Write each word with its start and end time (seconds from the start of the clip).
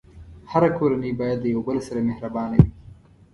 هره 0.51 0.69
کورنۍ 0.77 1.11
باید 1.19 1.39
د 1.41 1.45
یو 1.53 1.61
بل 1.67 1.77
سره 1.87 1.99
مهربانه 2.09 2.55
وي. 2.63 2.69